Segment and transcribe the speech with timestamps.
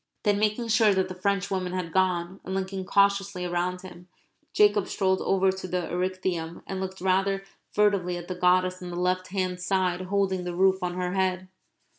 [0.23, 4.07] Then, making sure that the Frenchwomen had gone, and looking cautiously round him,
[4.51, 8.95] Jacob strolled over to the Erechtheum and looked rather furtively at the goddess on the
[8.95, 11.49] left hand side holding the roof on her head.